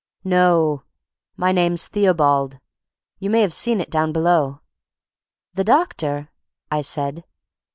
"No, 0.23 0.81
my 1.37 1.51
name's 1.51 1.87
Theobald. 1.87 2.57
You 3.19 3.29
may 3.29 3.41
have 3.41 3.53
seen 3.53 3.79
it 3.79 3.91
down 3.91 4.11
below." 4.11 4.61
"The 5.53 5.63
doctor?" 5.63 6.31
I 6.71 6.81
said. 6.81 7.23